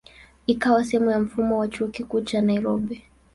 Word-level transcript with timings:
Ikawa 0.47 0.83
sehemu 0.83 1.09
ya 1.11 1.19
mfumo 1.19 1.57
wa 1.59 1.67
Chuo 1.67 1.87
Kikuu 1.87 2.21
cha 2.21 2.41
Nairobi. 2.41 3.03